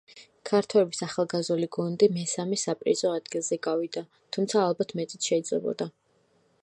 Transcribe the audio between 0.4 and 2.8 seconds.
ქართველების ახალგაზრდული გუნდი მესამე